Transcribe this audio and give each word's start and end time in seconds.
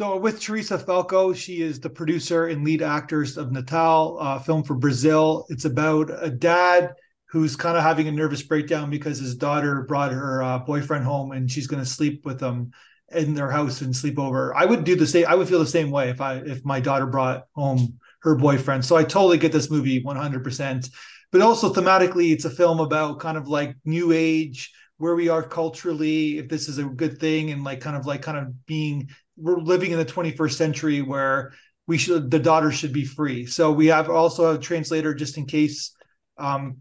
So 0.00 0.16
with 0.16 0.40
Theresa 0.40 0.78
Falcão, 0.78 1.36
she 1.36 1.60
is 1.60 1.78
the 1.78 1.90
producer 1.90 2.46
and 2.46 2.64
lead 2.64 2.80
actress 2.80 3.36
of 3.36 3.52
Natal, 3.52 4.16
uh, 4.18 4.38
film 4.38 4.62
for 4.62 4.74
Brazil. 4.74 5.44
It's 5.50 5.66
about 5.66 6.10
a 6.24 6.30
dad 6.30 6.94
who's 7.26 7.54
kind 7.54 7.76
of 7.76 7.82
having 7.82 8.08
a 8.08 8.10
nervous 8.10 8.40
breakdown 8.40 8.88
because 8.88 9.18
his 9.18 9.34
daughter 9.34 9.82
brought 9.82 10.12
her 10.12 10.42
uh, 10.42 10.58
boyfriend 10.60 11.04
home 11.04 11.32
and 11.32 11.50
she's 11.50 11.66
going 11.66 11.84
to 11.84 11.88
sleep 11.88 12.24
with 12.24 12.40
them 12.40 12.70
in 13.12 13.34
their 13.34 13.50
house 13.50 13.82
and 13.82 13.94
sleep 13.94 14.18
over. 14.18 14.56
I 14.56 14.64
would 14.64 14.84
do 14.84 14.96
the 14.96 15.06
same. 15.06 15.26
I 15.28 15.34
would 15.34 15.50
feel 15.50 15.58
the 15.58 15.66
same 15.66 15.90
way 15.90 16.08
if 16.08 16.22
I 16.22 16.36
if 16.36 16.64
my 16.64 16.80
daughter 16.80 17.06
brought 17.06 17.44
home 17.54 17.98
her 18.22 18.36
boyfriend. 18.36 18.86
So 18.86 18.96
I 18.96 19.04
totally 19.04 19.36
get 19.36 19.52
this 19.52 19.70
movie 19.70 20.02
100%. 20.02 20.90
But 21.30 21.42
also 21.42 21.74
thematically, 21.74 22.32
it's 22.32 22.46
a 22.46 22.50
film 22.50 22.80
about 22.80 23.20
kind 23.20 23.36
of 23.36 23.48
like 23.48 23.76
new 23.84 24.12
age, 24.12 24.72
where 24.96 25.14
we 25.14 25.28
are 25.28 25.42
culturally, 25.42 26.38
if 26.38 26.48
this 26.48 26.68
is 26.68 26.78
a 26.78 26.84
good 26.84 27.18
thing, 27.18 27.50
and 27.50 27.64
like 27.64 27.82
kind 27.82 27.96
of 27.96 28.06
like 28.06 28.22
kind 28.22 28.38
of 28.38 28.66
being 28.66 29.10
we're 29.40 29.58
living 29.58 29.92
in 29.92 29.98
the 29.98 30.04
21st 30.04 30.52
century 30.52 31.02
where 31.02 31.52
we 31.86 31.98
should 31.98 32.30
the 32.30 32.38
daughter 32.38 32.70
should 32.70 32.92
be 32.92 33.04
free. 33.04 33.46
So 33.46 33.72
we 33.72 33.86
have 33.86 34.08
also 34.08 34.54
a 34.54 34.58
translator 34.58 35.14
just 35.14 35.38
in 35.38 35.46
case 35.46 35.92
um, 36.38 36.78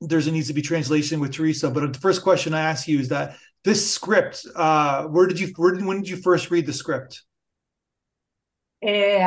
there's 0.00 0.26
a 0.26 0.32
needs 0.32 0.48
to 0.48 0.54
be 0.54 0.62
translation 0.62 1.20
with 1.20 1.32
Teresa. 1.32 1.70
But 1.70 1.92
the 1.92 1.98
first 1.98 2.22
question 2.22 2.54
I 2.54 2.60
ask 2.60 2.88
you 2.88 2.98
is 2.98 3.08
that 3.08 3.36
this 3.64 3.90
script, 3.90 4.46
uh, 4.54 5.04
where 5.04 5.26
did 5.26 5.40
you 5.40 5.48
where, 5.56 5.74
when 5.74 5.98
did 5.98 6.08
you 6.08 6.16
first 6.16 6.50
read 6.50 6.66
the 6.66 6.72
script? 6.72 7.22
É, 8.82 9.20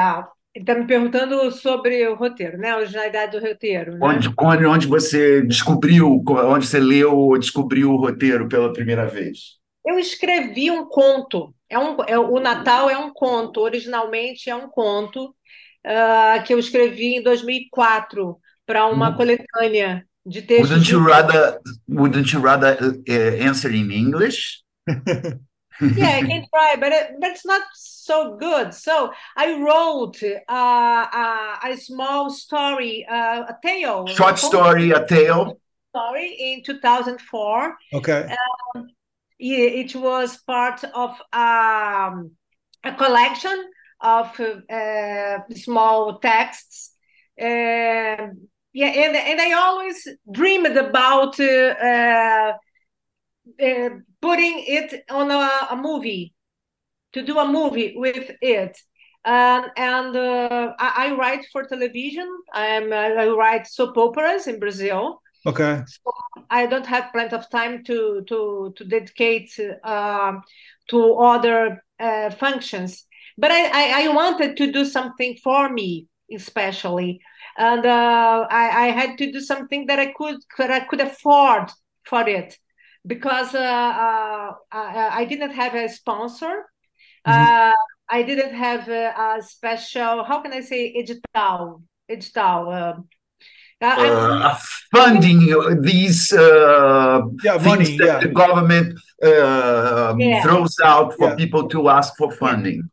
ele 0.54 0.64
está 0.64 0.76
me 0.76 0.86
perguntando 0.86 1.52
sobre 1.52 2.08
o 2.08 2.16
roteiro, 2.16 2.58
né? 2.58 2.72
A 2.72 2.78
originalidade 2.78 3.38
do 3.38 3.46
roteiro. 3.46 3.94
Né? 3.94 4.00
Onde, 4.02 4.34
onde, 4.38 4.66
onde 4.66 4.88
você 4.88 5.42
descobriu, 5.42 6.24
onde 6.28 6.66
você 6.66 6.80
leu 6.80 7.16
ou 7.16 7.38
descobriu 7.38 7.92
o 7.92 7.98
roteiro 7.98 8.48
pela 8.48 8.72
primeira 8.74 9.06
vez? 9.08 9.60
Eu 9.86 9.98
escrevi 9.98 10.70
um 10.70 10.86
conto. 10.86 11.54
É 11.72 11.80
um, 11.80 11.98
é, 12.08 12.18
o 12.20 12.40
Natal 12.40 12.90
é 12.90 12.98
um 12.98 13.14
conto, 13.14 13.62
originalmente 13.62 14.50
é 14.50 14.56
um 14.56 14.70
conto 14.70 15.30
uh, 15.30 16.44
que 16.46 16.54
eu 16.54 16.60
escrevi 16.60 17.16
em 17.18 17.24
2004 17.24 18.40
para 18.66 18.86
uma 18.88 19.12
Uhum. 19.12 19.18
coletânea 19.18 20.06
de 20.26 20.42
textos. 20.42 20.70
Wouldn't 20.74 20.92
you 20.92 21.00
rather, 21.00 21.60
wouldn't 21.88 22.34
you 22.34 22.40
rather 22.42 22.78
uh, 23.10 23.14
answer 23.48 23.70
in 23.72 23.92
English? 23.92 24.64
Yeah, 25.96 26.12
I 26.16 26.22
can 26.24 26.46
try, 26.54 26.76
but 26.80 26.92
it, 26.94 27.20
but 27.20 27.32
it's 27.32 27.46
not 27.46 27.64
so 27.76 28.38
good. 28.38 28.74
So 28.74 29.12
I 29.36 29.60
wrote 29.62 30.24
uh, 30.24 30.54
a, 30.54 31.60
a 31.66 31.78
small 31.78 32.30
story, 32.30 33.06
uh, 33.10 33.44
a 33.50 33.58
tale, 33.62 34.06
Short 34.08 34.38
story, 34.40 34.92
a 34.92 35.06
tale. 35.06 35.58
story 35.90 36.28
in 36.40 36.64
2004. 36.64 37.78
Okay. 37.94 38.30
Yeah, 38.30 38.84
it 39.42 39.96
was 39.96 40.38
part 40.38 40.84
of 40.84 41.12
um, 41.34 42.32
a 42.84 42.94
collection 42.98 43.58
of 44.00 44.40
uh, 44.40 45.40
small 45.56 46.20
texts. 46.20 46.94
Um 47.42 48.48
yeah, 48.74 48.88
and 48.88 49.16
and 49.16 49.42
I 49.42 49.52
always 49.54 50.08
dreamed 50.32 50.78
about 50.78 51.38
uh, 51.40 51.76
uh, 51.92 52.54
uh, 53.62 53.90
putting 54.22 54.64
it 54.68 55.04
on 55.10 55.32
a, 55.32 55.68
a 55.72 55.76
movie, 55.76 56.34
to 57.14 57.22
do 57.22 57.38
a 57.38 57.48
movie 57.48 57.94
with 57.98 58.32
it. 58.42 58.78
Um, 59.26 59.66
and 59.78 60.16
uh, 60.16 60.74
I, 60.80 61.08
I 61.08 61.16
write 61.16 61.46
for 61.52 61.64
television. 61.64 62.28
I'm, 62.54 62.92
I 62.94 63.28
write 63.28 63.68
soap 63.68 63.98
operas 63.98 64.48
in 64.48 64.60
Brazil. 64.60 65.22
Okay. 65.46 65.84
So 65.88 66.12
I 66.50 66.68
don't 66.68 66.86
have 66.86 67.12
plenty 67.12 67.36
of 67.36 67.50
time 67.50 67.84
to 67.86 68.24
to 68.28 68.74
to 68.76 68.84
dedicate 68.84 69.52
uh, 69.84 70.34
to 70.90 71.14
other 71.16 71.84
uh, 72.00 72.30
functions. 72.30 73.06
But 73.38 73.52
I, 73.52 73.66
I, 73.66 74.04
I 74.04 74.08
wanted 74.10 74.58
to 74.58 74.72
do 74.72 74.86
something 74.86 75.38
for 75.44 75.70
me, 75.70 76.08
especially, 76.32 77.22
and 77.58 77.86
uh, 77.86 78.46
I, 78.50 78.88
I 78.88 78.92
had 78.92 79.18
to 79.18 79.32
do 79.32 79.40
something 79.40 79.88
that 79.88 80.00
I 80.00 80.12
could 80.12 80.38
that 80.58 80.70
I 80.70 80.82
could 80.82 81.00
afford 81.02 81.72
for 82.06 82.28
it, 82.28 82.58
because 83.06 83.56
uh, 83.56 83.60
uh, 83.60 84.54
I, 84.72 85.10
I 85.22 85.26
didn't 85.26 85.52
have 85.52 85.74
a 85.74 85.88
sponsor. 85.90 86.66
Uh, 87.26 87.74
I 88.10 88.24
didn't 88.24 88.54
have 88.54 88.90
a, 88.90 89.14
a 89.38 89.42
special. 89.42 90.24
How 90.24 90.42
can 90.42 90.54
I 90.54 90.62
say 90.62 90.94
edital? 90.94 91.84
Edital. 92.10 93.08
Um, 93.82 93.98
Uh, 94.00 94.58
funding 94.96 95.42
uh, 95.54 95.76
these 95.82 96.32
uh, 96.34 97.22
Yeah, 97.44 97.58
things 97.58 97.66
money. 97.66 97.98
that 97.98 98.06
Yeah. 98.08 98.20
the 98.20 98.28
government 98.30 99.00
uh, 99.24 100.14
Yeah. 100.18 100.42
throws 100.44 100.76
out 100.84 101.14
for 101.18 101.30
Yeah. 101.30 101.36
people 101.36 101.68
to 101.70 101.90
ask 101.90 102.16
for 102.18 102.32
funding. 102.32 102.90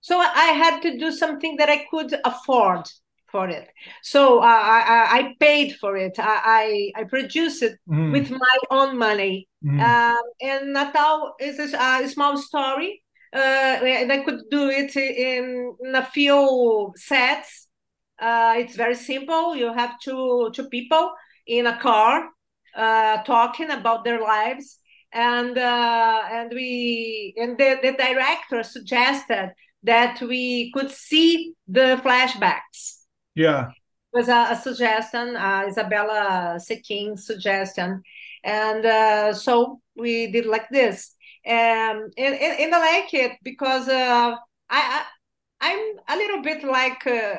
So 0.00 0.18
I 0.18 0.52
had 0.62 0.80
to 0.82 0.98
do 0.98 1.10
something 1.12 1.56
that 1.56 1.68
I 1.68 1.86
could 1.90 2.14
afford 2.24 2.86
for 3.32 3.48
it. 3.48 3.68
So 4.02 4.38
uh, 4.38 4.44
I, 4.76 4.80
I, 4.96 5.18
I 5.18 5.34
paid 5.40 5.76
for 5.80 5.96
it. 5.96 6.18
I, 6.18 6.92
I, 6.96 7.00
I 7.00 7.04
produced 7.04 7.62
it 7.62 7.78
Mhm. 7.88 8.12
with 8.12 8.30
my 8.30 8.58
own 8.70 8.96
money. 8.98 9.48
Mhm. 9.64 9.80
Um, 9.80 10.22
and 10.40 10.72
Natal 10.72 11.34
is 11.40 11.58
a, 11.58 11.76
a 12.04 12.08
small 12.08 12.36
story. 12.38 13.02
Uh, 13.34 13.80
and 13.82 14.12
I 14.12 14.18
could 14.24 14.42
do 14.50 14.68
it 14.70 14.94
in, 14.96 15.74
in 15.84 15.94
a 15.96 16.04
few 16.04 16.92
sets. 16.96 17.68
Uh, 18.20 18.54
it's 18.58 18.76
very 18.76 18.94
simple. 18.94 19.56
You 19.56 19.72
have 19.72 19.98
two 20.00 20.50
two 20.54 20.68
people 20.68 21.12
in 21.46 21.66
a 21.66 21.78
car 21.78 22.28
uh, 22.76 23.22
talking 23.24 23.70
about 23.70 24.04
their 24.04 24.20
lives, 24.20 24.78
and 25.12 25.58
uh, 25.58 26.22
and 26.30 26.50
we 26.52 27.34
and 27.36 27.58
the, 27.58 27.78
the 27.82 27.92
director 27.92 28.62
suggested 28.62 29.52
that 29.82 30.20
we 30.20 30.72
could 30.72 30.90
see 30.90 31.54
the 31.68 32.00
flashbacks 32.02 33.04
yeah. 33.34 33.68
was 34.12 34.28
a, 34.28 34.48
a 34.50 34.56
suggestion, 34.56 35.36
uh, 35.36 35.64
Isabella 35.68 36.58
Secchin's 36.58 37.26
suggestion. 37.26 38.02
And 38.42 38.84
uh, 38.84 39.34
so 39.34 39.80
we 39.96 40.30
did 40.30 40.46
like 40.46 40.68
this. 40.70 41.14
Um, 41.46 42.10
and, 42.16 42.34
and, 42.34 42.60
and 42.60 42.74
I 42.74 42.78
like 42.78 43.14
it 43.14 43.32
because 43.42 43.88
uh, 43.88 44.34
I, 44.70 45.02
I, 45.02 45.04
I'm 45.60 45.96
a 46.08 46.16
little 46.16 46.42
bit 46.42 46.64
like 46.64 47.06
uh, 47.06 47.36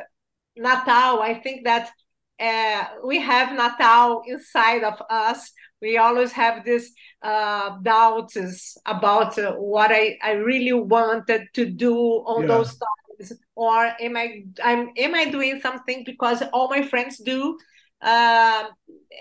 Natal. 0.57 1.21
I 1.21 1.35
think 1.41 1.65
that 1.65 1.91
uh, 2.39 2.85
we 3.05 3.19
have 3.19 3.53
Natal 3.55 4.23
inside 4.27 4.83
of 4.83 5.01
us. 5.09 5.51
We 5.81 5.97
always 5.97 6.31
have 6.33 6.65
these 6.65 6.93
uh, 7.21 7.77
doubts 7.81 8.77
about 8.85 9.37
uh, 9.37 9.53
what 9.53 9.91
I, 9.91 10.17
I 10.23 10.31
really 10.33 10.73
wanted 10.73 11.47
to 11.53 11.65
do 11.65 11.95
on 11.97 12.47
Yeah. 12.47 12.47
those 12.47 12.77
times, 12.77 13.33
or 13.55 13.85
am 13.99 14.17
I 14.17 14.43
I'm 14.63 14.89
am 14.97 15.15
I 15.15 15.29
doing 15.29 15.59
something 15.61 16.03
because 16.05 16.41
all 16.53 16.69
my 16.69 16.81
friends 16.87 17.17
do? 17.19 17.57
Um, 18.01 18.67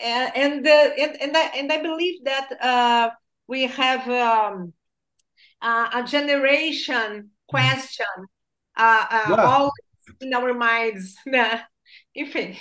and 0.03 0.33
and, 0.37 0.67
uh, 0.67 0.91
and 0.99 1.21
and 1.23 1.37
I 1.37 1.43
and 1.57 1.73
I 1.73 1.83
believe 1.83 2.25
that 2.25 2.51
uh, 2.61 3.11
we 3.47 3.67
have 3.67 4.09
um, 4.09 4.73
uh, 5.63 5.91
a 5.95 6.05
generation 6.05 7.31
question 7.49 8.07
uh, 8.77 9.07
uh, 9.11 9.37
Yeah. 9.37 9.59
In 10.21 10.35
our 10.35 10.55
minds. 10.55 11.17
Enfim. 12.17 12.57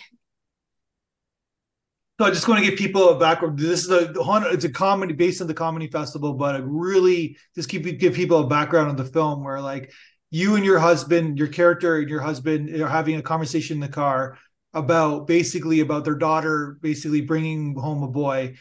So 2.19 2.27
I 2.27 2.29
just 2.29 2.47
want 2.47 2.63
to 2.63 2.69
give 2.69 2.77
people 2.77 3.09
a 3.09 3.19
background. 3.19 3.57
This 3.57 3.85
is 3.85 3.89
a 3.89 4.13
it's 4.51 4.65
a 4.65 4.71
comedy 4.71 5.13
based 5.13 5.41
on 5.41 5.47
the 5.47 5.53
comedy 5.53 5.87
festival, 5.87 6.33
but 6.33 6.55
I 6.55 6.59
really 6.59 7.37
just 7.55 7.69
keep 7.69 7.83
give 7.99 8.13
people 8.13 8.39
a 8.41 8.47
background 8.47 8.89
on 8.89 8.95
the 8.95 9.05
film 9.05 9.43
where 9.43 9.59
like 9.59 9.91
you 10.29 10.55
and 10.55 10.63
your 10.63 10.79
husband, 10.79 11.39
your 11.39 11.47
character 11.47 11.97
and 11.97 12.09
your 12.09 12.21
husband 12.21 12.69
are 12.79 12.87
having 12.87 13.15
a 13.15 13.21
conversation 13.21 13.77
in 13.77 13.81
the 13.81 13.87
car 13.87 14.37
about 14.75 15.25
basically 15.25 15.79
about 15.79 16.05
their 16.05 16.15
daughter 16.15 16.77
basically 16.81 17.21
bringing 17.21 17.75
home 17.75 18.03
a 18.03 18.07
boy. 18.07 18.55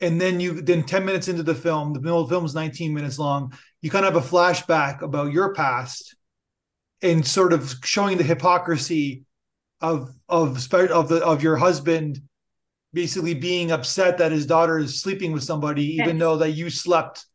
And 0.00 0.20
then 0.20 0.40
you 0.40 0.60
then 0.60 0.82
10 0.82 1.04
minutes 1.04 1.28
into 1.28 1.44
the 1.44 1.54
film, 1.54 1.92
the 1.92 2.00
middle 2.00 2.20
of 2.20 2.28
the 2.28 2.34
film 2.34 2.44
is 2.44 2.54
19 2.56 2.92
minutes 2.92 3.20
long, 3.20 3.52
you 3.82 3.90
kind 3.90 4.04
of 4.04 4.14
have 4.14 4.24
a 4.24 4.28
flashback 4.28 5.02
about 5.02 5.32
your 5.32 5.54
past 5.54 6.15
and 7.02 7.26
sort 7.26 7.52
of 7.52 7.74
showing 7.84 8.18
the 8.18 8.24
hypocrisy 8.24 9.24
of 9.80 10.10
of 10.28 10.56
of 10.72 11.08
the 11.08 11.24
of 11.24 11.42
your 11.42 11.56
husband 11.56 12.20
basically 12.92 13.34
being 13.34 13.70
upset 13.70 14.18
that 14.18 14.32
his 14.32 14.46
daughter 14.46 14.78
is 14.78 15.00
sleeping 15.00 15.32
with 15.32 15.42
somebody 15.42 15.96
even 15.96 16.18
though 16.18 16.38
that 16.38 16.52
you 16.52 16.70
slept 16.70 17.26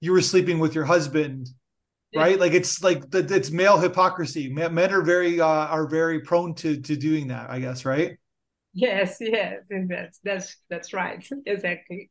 you 0.00 0.12
were 0.12 0.22
sleeping 0.22 0.58
with 0.58 0.74
your 0.74 0.84
husband 0.84 1.48
right? 2.14 2.40
Like 2.40 2.52
it's 2.52 2.82
like 2.82 3.08
that 3.10 3.30
it's 3.30 3.50
male 3.50 3.78
hypocrisy. 3.78 4.52
Men 4.52 4.74
men 4.74 4.92
are 4.92 5.02
very 5.02 5.40
uh, 5.40 5.46
are 5.46 5.86
very 5.86 6.20
prone 6.20 6.54
to 6.56 6.80
to 6.80 6.96
doing 6.96 7.28
that 7.28 7.50
i 7.50 7.60
guess 7.60 7.84
right? 7.84 8.16
Yes, 8.72 9.16
yes, 9.20 9.66
that's 9.68 10.20
that's 10.22 10.56
that's 10.68 10.92
right, 10.92 11.26
exactly. 11.46 12.10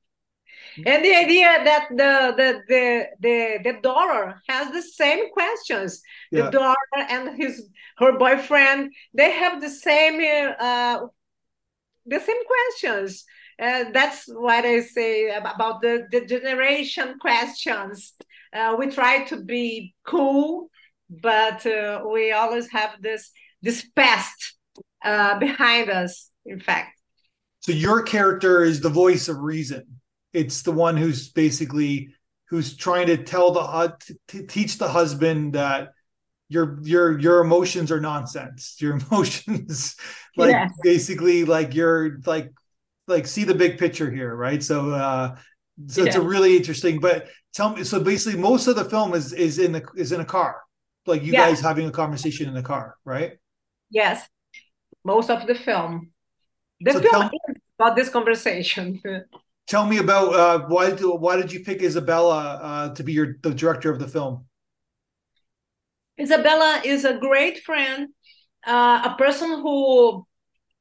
And 0.85 1.03
the 1.03 1.15
idea 1.15 1.63
that 1.63 1.87
the 1.89 2.33
the 2.37 2.61
the 2.67 3.05
the, 3.19 3.59
the 3.63 3.79
daughter 3.81 4.41
has 4.47 4.71
the 4.71 4.81
same 4.81 5.31
questions. 5.31 6.01
Yeah. 6.31 6.45
The 6.45 6.51
daughter 6.51 6.99
and 7.09 7.37
his 7.37 7.67
her 7.97 8.17
boyfriend, 8.17 8.93
they 9.13 9.31
have 9.31 9.61
the 9.61 9.69
same 9.69 10.21
uh 10.59 10.99
the 12.05 12.19
same 12.19 12.43
questions. 12.45 13.25
Uh, 13.61 13.91
that's 13.91 14.25
what 14.27 14.63
I 14.63 14.79
say 14.79 15.29
about 15.31 15.81
the, 15.81 16.07
the 16.11 16.25
generation 16.25 17.19
questions. 17.19 18.13
Uh, 18.53 18.77
we 18.79 18.87
try 18.87 19.25
to 19.25 19.43
be 19.43 19.93
cool 20.05 20.69
but 21.09 21.65
uh, 21.65 22.03
we 22.11 22.31
always 22.31 22.69
have 22.71 22.91
this 23.01 23.31
this 23.61 23.85
past 23.95 24.55
uh, 25.03 25.37
behind 25.39 25.89
us. 25.89 26.29
In 26.45 26.59
fact, 26.59 26.99
so 27.61 27.71
your 27.71 28.03
character 28.03 28.63
is 28.63 28.79
the 28.81 28.89
voice 28.89 29.27
of 29.27 29.39
reason. 29.39 29.98
It's 30.33 30.61
the 30.61 30.71
one 30.71 30.97
who's 30.97 31.29
basically 31.29 32.09
who's 32.49 32.75
trying 32.75 33.07
to 33.07 33.17
tell 33.17 33.51
the 33.51 33.59
uh, 33.59 33.89
t- 34.27 34.45
teach 34.45 34.77
the 34.77 34.87
husband 34.87 35.53
that 35.53 35.89
your 36.49 36.79
your 36.83 37.19
your 37.19 37.41
emotions 37.41 37.91
are 37.91 38.01
nonsense. 38.01 38.75
Your 38.81 38.97
emotions, 38.97 39.95
like 40.35 40.51
yes. 40.51 40.71
basically, 40.83 41.45
like 41.45 41.73
you're 41.73 42.19
like 42.25 42.51
like 43.07 43.27
see 43.27 43.43
the 43.43 43.55
big 43.55 43.77
picture 43.77 44.09
here, 44.11 44.35
right? 44.35 44.61
So 44.61 44.91
uh 44.91 45.37
so 45.87 46.01
yeah. 46.01 46.07
it's 46.07 46.15
a 46.15 46.21
really 46.21 46.57
interesting. 46.57 46.99
But 46.99 47.27
tell 47.53 47.75
me, 47.75 47.83
so 47.83 47.99
basically, 47.99 48.39
most 48.39 48.67
of 48.67 48.75
the 48.75 48.85
film 48.85 49.13
is 49.13 49.31
is 49.33 49.59
in 49.59 49.71
the 49.71 49.87
is 49.95 50.11
in 50.11 50.19
a 50.19 50.25
car, 50.25 50.61
like 51.05 51.23
you 51.23 51.31
guys 51.31 51.59
having 51.59 51.87
a 51.87 51.91
conversation 51.91 52.47
in 52.47 52.53
the 52.53 52.63
car, 52.63 52.97
right? 53.05 53.37
Yes, 53.89 54.27
most 55.03 55.29
of 55.29 55.47
the 55.47 55.55
film. 55.55 56.11
The 56.81 56.93
so 56.93 56.99
film 56.99 57.11
tell, 57.11 57.31
is 57.49 57.55
about 57.77 57.95
this 57.95 58.09
conversation. 58.09 59.01
tell 59.69 59.86
me 59.86 59.98
about 59.98 60.33
uh, 60.33 60.60
why 60.68 60.92
why 60.92 61.38
did 61.38 61.54
you 61.54 61.62
pick 61.63 61.81
Isabella 61.81 62.60
uh, 62.62 62.95
to 62.95 63.04
be 63.04 63.13
your 63.13 63.38
the 63.42 63.54
director 63.54 63.92
of 63.92 64.00
the 64.00 64.07
film? 64.07 64.45
Isabella 66.19 66.81
is 66.83 67.06
a 67.06 67.18
great 67.18 67.63
friend, 67.63 68.10
uh, 68.68 69.13
a 69.13 69.16
person 69.18 69.62
who 69.62 70.25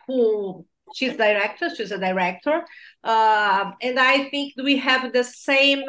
who 0.07 0.67
she's 0.95 1.17
director 1.17 1.69
she's 1.75 1.93
a 1.93 1.99
director 1.99 2.65
uh, 3.05 3.71
and 3.83 4.01
i 4.01 4.25
think 4.31 4.55
we 4.57 4.79
have 4.79 5.13
the 5.13 5.23
same 5.23 5.85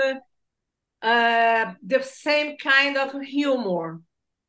uh, 1.02 1.74
the 1.82 2.04
same 2.04 2.58
kind 2.58 2.98
of 2.98 3.14
humor 3.22 4.02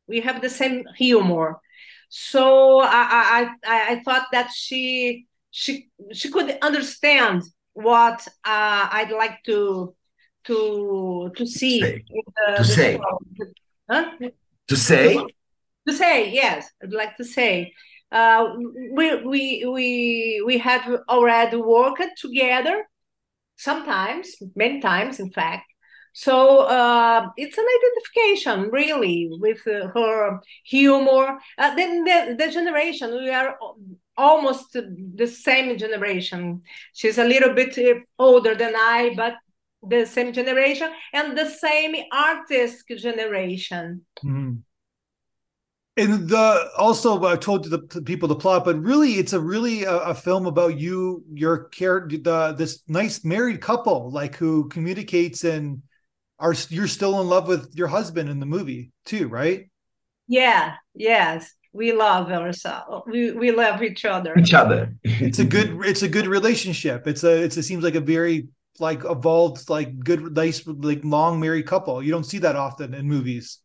we 0.08 0.20
have 0.20 0.43
the 0.43 0.50
same 0.50 0.85
humor 0.97 1.61
so 2.08 2.81
I, 2.81 3.49
I 3.62 3.93
i 3.93 4.02
thought 4.05 4.26
that 4.32 4.50
she 4.50 5.26
she 5.52 5.88
she 6.12 6.31
could 6.31 6.58
understand 6.61 7.43
what 7.82 8.26
uh, 8.44 8.88
i'd 8.92 9.12
like 9.12 9.42
to 9.44 9.94
to 10.44 11.30
to 11.36 11.46
see 11.46 11.80
say. 11.80 12.04
The, 12.08 12.56
to 12.56 12.64
say. 12.64 13.00
huh? 13.90 14.10
to 14.68 14.76
say? 14.76 15.16
To 15.86 15.92
say 15.92 16.30
yes. 16.30 16.70
I'd 16.82 16.92
like 16.92 17.16
to 17.16 17.24
say. 17.24 17.72
Uh, 18.12 18.54
we 18.92 19.24
we 19.24 19.64
we 19.66 20.42
we 20.44 20.58
have 20.58 20.84
already 21.08 21.56
worked 21.56 22.18
together 22.18 22.84
sometimes 23.56 24.34
many 24.56 24.80
times 24.80 25.20
in 25.20 25.30
fact. 25.30 25.66
So 26.12 26.60
uh, 26.66 27.28
it's 27.36 27.56
an 27.56 27.66
identification 27.78 28.70
really 28.70 29.28
with 29.30 29.64
uh, 29.66 29.88
her 29.94 30.40
humor. 30.64 31.38
Uh, 31.56 31.74
then 31.76 32.02
the, 32.04 32.34
the 32.36 32.50
generation 32.50 33.12
we 33.12 33.30
are 33.30 33.56
almost 34.16 34.72
the 34.72 35.26
same 35.26 35.78
generation 35.78 36.62
she's 36.92 37.18
a 37.18 37.24
little 37.24 37.54
bit 37.54 37.76
uh, 37.78 37.98
older 38.18 38.54
than 38.54 38.74
i 38.76 39.12
but 39.16 39.34
the 39.82 40.04
same 40.04 40.32
generation 40.32 40.90
and 41.12 41.36
the 41.38 41.48
same 41.48 41.94
artist 42.12 42.84
generation 42.96 44.04
mm-hmm 44.24 44.56
and 46.00 46.28
the 46.28 46.70
also 46.78 47.22
I 47.24 47.36
told 47.36 47.64
the, 47.64 47.78
the, 47.78 48.02
people 48.02 48.28
the 48.28 48.36
plot, 48.36 48.64
but 48.64 48.80
really 48.80 49.14
it's 49.14 49.32
a 49.32 49.40
really 49.40 49.84
a, 49.84 49.96
a 49.98 50.14
film 50.14 50.46
about 50.46 50.78
you, 50.78 51.24
your 51.32 51.64
character, 51.64 52.16
the 52.16 52.54
this 52.56 52.82
nice 52.88 53.24
married 53.24 53.60
couple, 53.60 54.10
like 54.10 54.36
who 54.36 54.68
communicates 54.68 55.44
and 55.44 55.82
are 56.38 56.54
you're 56.70 56.86
still 56.86 57.20
in 57.20 57.28
love 57.28 57.48
with 57.48 57.74
your 57.74 57.88
husband 57.88 58.30
in 58.30 58.40
the 58.40 58.46
movie 58.46 58.92
too, 59.04 59.28
right? 59.28 59.68
Yeah. 60.26 60.76
Yes. 60.94 61.52
We 61.72 61.93
love 61.93 62.31
ourselves. 62.31 63.05
We 63.06 63.32
we 63.32 63.52
love 63.52 63.82
each 63.82 64.05
other. 64.05 64.37
Each 64.37 64.55
other. 64.55 64.93
it's 65.05 65.38
a 65.38 65.44
good. 65.44 65.81
It's 65.84 66.02
a 66.02 66.08
good 66.08 66.26
relationship. 66.26 67.06
It's 67.06 67.22
a. 67.22 67.44
It's. 67.44 67.56
It 67.56 67.62
seems 67.62 67.84
like 67.84 67.94
a 67.94 68.00
very 68.00 68.49
like 68.81 69.05
evolved, 69.05 69.69
like 69.69 69.99
good, 69.99 70.34
nice, 70.34 70.67
like 70.67 71.00
long 71.05 71.38
married 71.38 71.67
couple. 71.67 72.02
You 72.02 72.11
don't 72.11 72.25
see 72.25 72.38
that 72.38 72.56
often 72.56 72.94
in 72.94 73.06
movies 73.06 73.58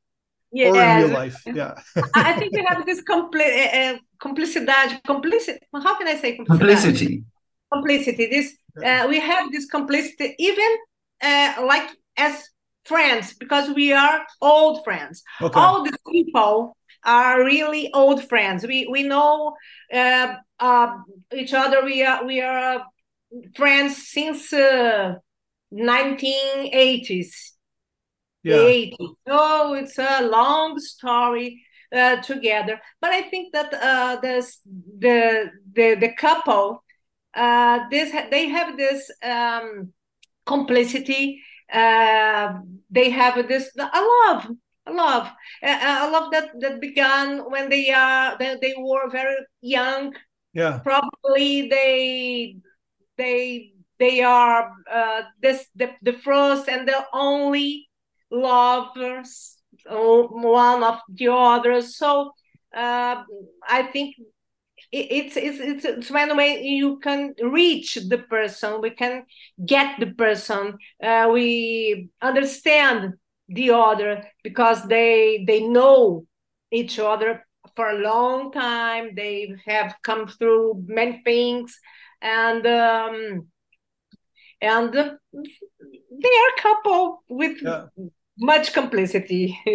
yes. 0.52 0.74
or 0.74 0.82
in 0.82 0.98
real 0.98 1.18
life. 1.18 1.42
Yeah. 1.46 1.74
I 2.14 2.34
think 2.34 2.54
we 2.54 2.66
have 2.68 2.86
this 2.86 3.02
compli- 3.04 3.74
uh, 3.74 3.98
complicidade, 4.22 5.04
complicity. 5.04 5.60
How 5.74 5.98
can 5.98 6.08
I 6.08 6.16
say 6.16 6.36
complicity? 6.36 7.24
Complicity. 7.72 8.28
This 8.28 8.58
uh, 8.84 9.08
we 9.10 9.20
have 9.20 9.52
this 9.52 9.66
complicity 9.66 10.36
even 10.38 10.78
uh, 11.22 11.54
like 11.66 11.90
as 12.18 12.44
friends 12.86 13.34
because 13.34 13.70
we 13.74 13.94
are 13.94 14.26
old 14.42 14.84
friends. 14.84 15.24
Okay. 15.42 15.60
All 15.60 15.84
these 15.84 15.98
people 16.12 16.78
are 17.06 17.44
really 17.44 17.92
old 17.94 18.28
friends. 18.28 18.66
We 18.66 18.88
we 18.90 19.04
know 19.04 19.56
uh, 19.94 20.36
uh, 20.60 20.98
each 21.34 21.54
other. 21.54 21.84
We 21.84 22.04
are 22.04 22.26
we 22.26 22.42
are 22.42 22.86
friends 23.56 24.08
since 24.10 24.52
uh, 24.54 25.16
1980s 25.74 27.56
yeah. 28.46 28.58
the 28.58 28.96
80s. 29.00 29.16
Oh, 29.28 29.74
it's 29.74 29.98
a 29.98 30.22
long 30.24 30.80
story 30.80 31.66
uh, 31.94 32.18
together. 32.22 32.80
But 33.02 33.12
I 33.12 33.24
think 33.24 33.54
that 33.54 33.74
uh, 33.74 34.20
this, 34.22 34.60
the, 35.00 35.50
the, 35.74 35.96
the 35.96 36.14
couple, 36.14 36.84
uh, 37.34 37.80
this, 37.90 38.12
they 38.32 38.50
have 38.50 38.78
this 38.78 39.12
um, 39.24 39.92
complicity. 40.46 41.42
Uh, 41.72 42.60
they 42.90 43.10
have 43.10 43.48
this, 43.48 43.72
a 43.78 44.02
love, 44.28 44.48
love, 44.92 45.30
a 45.64 46.10
love 46.10 46.32
that, 46.32 46.50
that 46.60 46.82
began 46.82 47.40
when 47.50 47.70
they 47.70 47.92
are, 47.92 48.38
they, 48.38 48.58
they 48.62 48.76
were 48.78 49.10
very 49.10 49.36
young. 49.62 50.14
Yeah. 50.54 50.80
Probably 50.80 51.68
they, 51.70 52.58
they, 53.18 53.74
they 54.00 54.22
are 54.22 54.72
uh, 54.92 55.22
this 55.42 55.68
the, 55.76 55.92
the 56.02 56.14
first 56.14 56.68
and 56.70 56.88
the 56.88 57.06
only 57.14 57.88
lovers 58.32 59.58
one 59.88 60.84
of 60.84 61.00
the 61.10 61.28
others 61.28 61.96
so 61.98 62.32
uh, 62.76 63.24
i 63.68 63.84
think 63.92 64.16
it's, 64.92 65.36
it's 65.38 65.60
it's 65.60 65.86
it's 65.86 66.12
when 66.12 66.36
way 66.38 66.62
you 66.64 67.00
can 67.00 67.34
reach 67.42 67.96
the 68.08 68.18
person 68.18 68.82
we 68.82 68.90
can 68.90 69.24
get 69.66 70.00
the 70.00 70.08
person 70.08 70.78
uh, 71.04 71.30
we 71.32 72.10
understand 72.22 73.14
the 73.48 73.72
other 73.72 74.24
because 74.44 74.88
they 74.88 75.44
they 75.48 75.62
know 75.62 76.26
each 76.72 77.00
other 77.00 77.46
for 77.76 77.90
a 77.90 78.00
long 78.00 78.52
time 78.52 79.14
they 79.16 79.54
have 79.66 79.96
come 80.04 80.28
through 80.28 80.84
many 80.88 81.22
things 81.24 81.80
and 82.22 82.66
um 82.66 83.48
and 84.62 84.94
they 84.94 86.34
are 86.42 86.52
a 86.58 86.62
couple 86.62 87.24
with 87.30 87.62
yeah 87.62 87.86
much 88.38 88.74
complicity. 88.74 89.60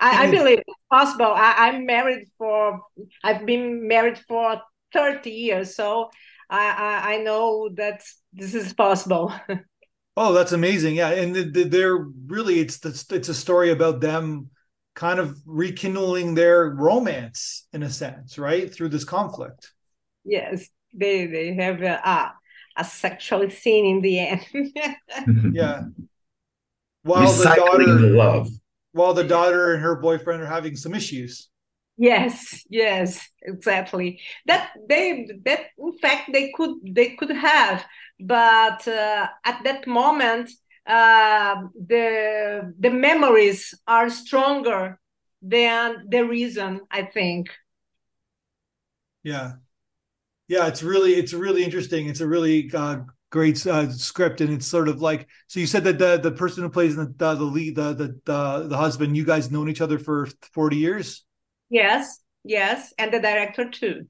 I, 0.00 0.26
I, 0.26 0.30
believe 0.30 0.58
it's 0.58 0.80
possible. 0.90 1.32
I, 1.34 1.68
am 1.68 1.86
married 1.86 2.26
for 2.36 2.80
I've 3.22 3.46
been 3.46 3.86
married 3.86 4.18
for 4.18 4.60
30 4.92 5.30
years, 5.30 5.76
so 5.76 6.10
I, 6.50 6.66
I, 6.66 7.14
I 7.14 7.16
know 7.18 7.70
that 7.74 8.02
this 8.32 8.54
is 8.54 8.72
possible. 8.72 9.32
oh, 10.16 10.32
that's 10.32 10.52
amazing! 10.52 10.96
Yeah, 10.96 11.10
and 11.10 11.34
they're 11.34 11.96
really 11.96 12.60
it's 12.60 12.78
the, 12.78 13.14
it's 13.14 13.28
a 13.28 13.34
story 13.34 13.70
about 13.70 14.00
them 14.00 14.50
kind 14.94 15.18
of 15.18 15.36
rekindling 15.44 16.34
their 16.34 16.70
romance 16.70 17.66
in 17.72 17.82
a 17.82 17.90
sense, 17.90 18.38
right, 18.38 18.72
through 18.72 18.88
this 18.90 19.04
conflict. 19.04 19.72
Yes, 20.24 20.68
they 20.92 21.26
they 21.26 21.54
have 21.54 21.82
a, 21.82 22.00
a, 22.04 22.34
a 22.76 22.84
sexual 22.84 23.50
scene 23.50 23.86
in 23.86 24.00
the 24.00 24.18
end. 24.18 24.46
yeah, 25.54 25.82
while 27.02 27.26
Recycling 27.26 27.44
the 27.44 27.56
daughter 27.56 27.86
love 27.86 28.48
while 28.94 29.12
the 29.12 29.24
daughter 29.24 29.74
and 29.74 29.82
her 29.82 29.96
boyfriend 29.96 30.40
are 30.40 30.46
having 30.46 30.76
some 30.76 30.94
issues 30.94 31.48
yes 31.96 32.64
yes 32.68 33.28
exactly 33.42 34.20
that 34.46 34.70
they 34.88 35.28
that 35.44 35.66
in 35.78 35.96
fact 35.98 36.30
they 36.32 36.50
could 36.56 36.74
they 36.84 37.10
could 37.10 37.30
have 37.30 37.84
but 38.18 38.86
uh, 38.88 39.26
at 39.44 39.62
that 39.64 39.86
moment 39.86 40.50
uh, 40.86 41.56
the 41.86 42.74
the 42.78 42.90
memories 42.90 43.74
are 43.86 44.10
stronger 44.10 44.98
than 45.40 46.04
the 46.08 46.22
reason 46.22 46.80
i 46.90 47.02
think 47.02 47.48
yeah 49.22 49.52
yeah 50.48 50.66
it's 50.66 50.82
really 50.82 51.14
it's 51.14 51.32
really 51.32 51.62
interesting 51.62 52.08
it's 52.08 52.20
a 52.20 52.26
really 52.28 52.70
uh, 52.74 52.98
great 53.34 53.66
uh, 53.66 53.90
script, 53.90 54.40
and 54.40 54.52
it's 54.52 54.64
sort 54.64 54.88
of 54.88 55.02
like 55.02 55.26
so. 55.48 55.58
You 55.58 55.66
said 55.66 55.82
that 55.84 55.98
the 55.98 56.18
the 56.18 56.30
person 56.30 56.62
who 56.62 56.70
plays 56.70 56.94
the 56.94 57.12
the, 57.16 57.34
the 57.34 57.42
lead, 57.42 57.74
the, 57.74 57.92
the 57.92 58.20
the 58.24 58.68
the 58.68 58.76
husband, 58.76 59.16
you 59.16 59.24
guys 59.24 59.50
known 59.50 59.68
each 59.68 59.80
other 59.80 59.98
for 59.98 60.28
forty 60.52 60.76
years. 60.76 61.23
Yes, 61.74 62.20
yes, 62.44 62.94
and 62.98 63.10
the 63.12 63.18
director 63.18 63.68
too. 63.68 64.06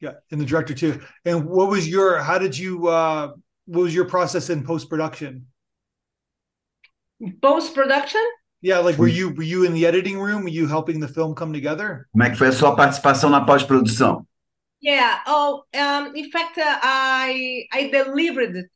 Yeah, 0.00 0.14
and 0.30 0.40
the 0.40 0.46
director 0.46 0.72
too. 0.72 1.00
And 1.26 1.44
what 1.44 1.68
was 1.68 1.86
your? 1.86 2.16
How 2.22 2.38
did 2.38 2.56
you? 2.56 2.88
uh 2.88 3.32
What 3.66 3.82
was 3.82 3.94
your 3.94 4.06
process 4.08 4.48
in 4.50 4.64
post 4.64 4.88
production? 4.88 5.46
Post 7.40 7.74
production. 7.74 8.24
Yeah, 8.62 8.78
like 8.78 8.96
were 8.96 9.08
you 9.18 9.30
were 9.36 9.42
you 9.44 9.64
in 9.64 9.74
the 9.74 9.84
editing 9.86 10.18
room? 10.18 10.42
Were 10.44 10.48
you 10.60 10.66
helping 10.66 11.00
the 11.00 11.08
film 11.08 11.34
come 11.34 11.52
together? 11.52 12.08
Como 12.12 12.24
é 12.24 12.30
que 12.30 12.36
foi 12.38 12.48
a 12.48 12.52
sua 12.52 12.74
participação 12.74 13.28
na 13.30 13.44
pós-produção? 13.44 14.26
Yeah. 14.80 15.20
Oh, 15.26 15.62
um, 15.74 16.16
in 16.16 16.30
fact, 16.30 16.58
uh, 16.58 16.78
I 16.82 17.66
I 17.72 17.90
delivered 17.90 18.68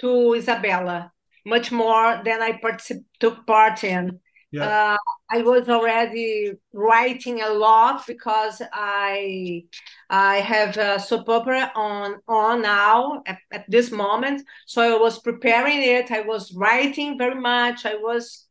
to 0.00 0.34
Isabella 0.34 1.12
much 1.44 1.70
more 1.70 2.22
than 2.24 2.40
I 2.42 2.58
particip- 2.58 3.04
took 3.20 3.44
part 3.46 3.84
in. 3.84 4.18
Yeah. 4.52 4.66
Uh, 4.66 4.96
I 5.30 5.42
was 5.42 5.68
already 5.70 6.52
writing 6.74 7.40
a 7.40 7.48
lot 7.48 8.06
because 8.06 8.60
I 8.72 9.64
I 10.10 10.36
have 10.40 10.76
a 10.76 11.00
soap 11.00 11.28
opera 11.30 11.72
on 11.74 12.20
on 12.28 12.60
now 12.62 13.22
at, 13.26 13.38
at 13.50 13.64
this 13.70 13.90
moment. 13.90 14.42
So 14.66 14.96
I 14.96 15.00
was 15.00 15.18
preparing 15.20 15.82
it. 15.82 16.10
I 16.10 16.20
was 16.20 16.52
writing 16.52 17.16
very 17.16 17.34
much. 17.40 17.86
I 17.86 17.94
was 17.94 18.46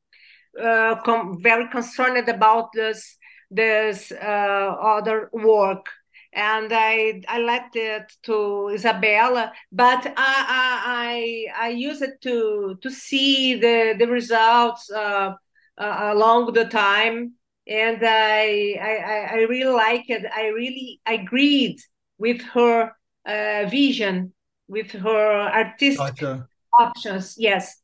uh, 0.60 0.96
very 1.40 1.68
concerned 1.70 2.28
about 2.28 2.72
this 2.74 3.18
this 3.52 4.12
uh, 4.12 4.76
other 4.82 5.30
work 5.34 5.86
and 6.34 6.72
I 6.74 7.22
I 7.28 7.40
left 7.42 7.76
it 7.76 8.12
to 8.24 8.70
Isabella, 8.74 9.52
but 9.72 10.06
I 10.08 10.12
I 10.16 11.46
I, 11.58 11.68
I 11.68 11.70
use 11.70 12.02
it 12.02 12.22
to 12.22 12.78
to 12.82 12.90
see 12.90 13.56
the 13.56 13.96
the 14.00 14.08
results 14.08 14.90
uh, 14.92 15.34
uh, 15.78 16.12
along 16.14 16.54
the 16.54 16.66
time, 16.66 17.34
and 17.68 18.00
I, 18.04 18.78
I 18.82 19.28
I 19.34 19.36
really 19.50 19.72
like 19.74 20.10
it. 20.10 20.26
I 20.34 20.48
really 20.48 21.02
agreed 21.06 21.80
with 22.18 22.42
her 22.54 22.96
uh, 23.26 23.66
vision, 23.70 24.34
with 24.68 24.92
her 24.92 25.32
artistic 25.52 26.08
Gotcha. 26.08 26.48
options. 26.80 27.36
Yes. 27.38 27.78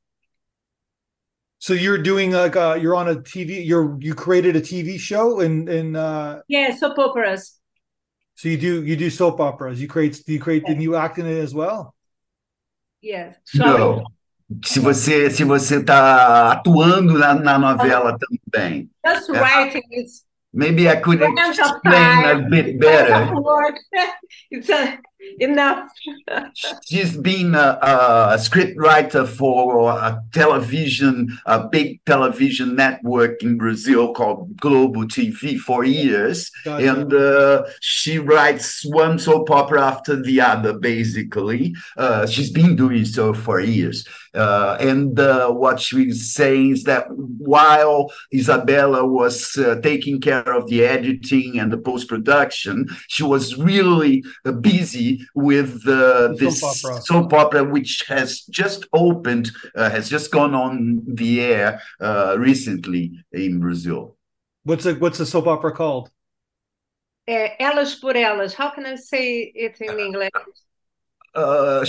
So 1.60 1.74
you're 1.74 1.98
doing 1.98 2.32
like 2.32 2.56
uh 2.56 2.77
you're 2.79 2.96
on 2.96 3.08
a 3.10 3.22
TV 3.22 3.62
you're 3.65 3.98
you 4.00 4.13
created 4.13 4.56
a 4.56 4.62
TV 4.62 4.98
show 4.98 5.39
and 5.39 5.67
and 5.67 5.98
uh 5.98 6.41
Yeah, 6.48 6.75
soap 6.75 6.98
operas. 7.00 7.60
so 8.36 8.50
you 8.50 8.58
do 8.58 8.84
you 8.84 8.96
do 8.96 9.10
soap 9.10 9.39
operas. 9.39 9.82
You 9.82 9.88
create 9.88 10.22
you 10.27 10.39
create 10.39 10.65
did 10.65 10.82
you 10.82 10.96
act 10.96 11.17
in 11.17 11.25
it 11.25 11.38
as 11.39 11.53
well? 11.53 11.96
Yes. 13.01 13.36
Sorry. 13.46 13.84
Não. 13.84 14.16
Se 14.63 14.80
você 14.80 15.30
se 15.30 15.44
você 15.44 15.77
está 15.77 16.51
atuando 16.54 17.18
na, 17.18 17.34
na 17.34 17.60
novela 17.60 18.18
também. 18.18 18.89
Just 19.06 19.30
Yeah. 19.30 19.42
writing 19.42 19.84
is 19.92 20.27
Maybe 20.54 20.88
I 20.89 20.96
could 20.96 21.22
explain 21.22 22.25
a 22.25 22.36
bit 22.50 22.80
better. 22.80 23.30
it's 24.50 24.70
uh, 24.70 24.98
enough. 25.39 25.89
She's 26.86 27.15
been 27.17 27.55
a, 27.55 27.79
a 27.81 28.39
script 28.39 28.77
writer 28.77 29.25
for 29.25 29.89
a 29.89 30.21
television, 30.33 31.38
a 31.45 31.67
big 31.67 32.03
television 32.05 32.75
network 32.75 33.43
in 33.43 33.57
Brazil 33.57 34.13
called 34.13 34.57
Globo 34.57 35.03
TV 35.03 35.57
for 35.57 35.83
years. 35.83 36.51
Gotcha. 36.63 36.91
And 36.91 37.13
uh, 37.13 37.63
she 37.81 38.19
writes 38.19 38.86
one 38.86 39.19
soap 39.19 39.50
opera 39.50 39.81
after 39.81 40.21
the 40.21 40.41
other, 40.41 40.77
basically. 40.77 41.75
Uh, 41.95 42.25
she's 42.25 42.51
been 42.51 42.75
doing 42.75 43.05
so 43.05 43.33
for 43.33 43.59
years. 43.59 44.07
Uh, 44.33 44.77
and 44.79 45.19
uh, 45.19 45.50
what 45.50 45.79
she's 45.79 46.31
saying 46.31 46.71
is 46.71 46.83
that 46.83 47.07
while 47.09 48.12
Isabella 48.31 49.05
was 49.05 49.57
uh, 49.57 49.79
taking 49.81 50.21
care 50.21 50.53
of 50.53 50.69
the 50.69 50.86
editing 50.86 51.59
and 51.59 51.71
the 51.71 51.77
post 51.77 52.07
production, 52.07 52.88
she 53.07 53.24
was 53.24 53.57
really 53.57 54.24
uh, 54.45 54.51
busy 55.08 55.28
with 55.36 55.88
uh, 55.88 56.34
this 56.38 56.62
soap 56.62 56.76
opera. 56.86 57.02
soap 57.02 57.34
opera, 57.34 57.64
which 57.64 58.06
has 58.08 58.42
just 58.42 58.86
opened, 58.94 59.52
uh, 59.76 59.90
has 59.90 60.10
just 60.10 60.32
gone 60.32 60.54
on 60.54 61.02
the 61.08 61.42
air 61.42 61.82
uh, 62.00 62.36
recently 62.38 63.12
in 63.32 63.60
Brazil. 63.60 64.16
What's 64.64 64.84
the 64.84 64.96
what's 64.96 65.18
the 65.18 65.26
soap 65.26 65.48
opera 65.48 65.72
called? 65.72 66.10
Uh, 67.28 67.50
elas 67.60 68.00
por 68.00 68.14
elas. 68.14 68.54
How 68.54 68.70
can 68.70 68.86
I 68.86 68.96
say 68.96 69.52
it 69.56 69.80
in 69.82 70.00
English? 70.00 70.32
uh, 71.36 71.86